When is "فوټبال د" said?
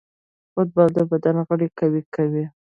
0.53-0.99